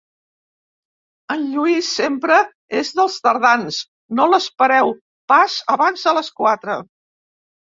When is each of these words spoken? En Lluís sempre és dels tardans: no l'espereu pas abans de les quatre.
En 1.33 1.43
Lluís 1.49 1.89
sempre 1.97 2.39
és 2.81 2.91
dels 3.01 3.19
tardans: 3.27 3.79
no 4.21 4.25
l'espereu 4.33 4.93
pas 5.33 5.59
abans 5.77 6.09
de 6.11 6.19
les 6.21 6.33
quatre. 6.41 6.81